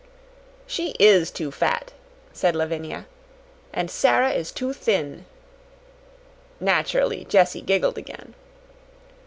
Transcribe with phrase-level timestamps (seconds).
[0.65, 1.93] "She IS too fat,"
[2.33, 3.05] said Lavinia.
[3.71, 5.27] "And Sara is too thin."
[6.59, 8.33] Naturally, Jessie giggled again.